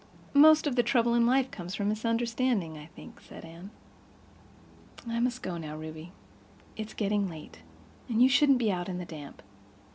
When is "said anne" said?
3.21-3.69